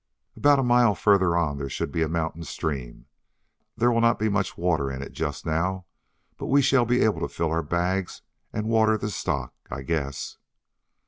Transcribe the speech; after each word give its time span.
"About 0.35 0.57
a 0.57 0.63
mile 0.63 0.95
further 0.95 1.37
on 1.37 1.59
there 1.59 1.69
should 1.69 1.91
be 1.91 2.01
a 2.01 2.07
mountain 2.09 2.43
stream. 2.43 3.05
There 3.77 3.91
will 3.91 4.01
not 4.01 4.17
be 4.17 4.29
much 4.29 4.57
water 4.57 4.89
in 4.91 5.03
it 5.03 5.11
just 5.11 5.45
now, 5.45 5.85
but 6.37 6.47
we 6.47 6.59
shall 6.63 6.85
be 6.85 7.03
able 7.03 7.19
to 7.19 7.27
fill 7.29 7.51
our 7.51 7.61
bags 7.61 8.23
and 8.51 8.65
water 8.67 8.97
the 8.97 9.11
stock, 9.11 9.53
I 9.69 9.83
guess." 9.83 10.37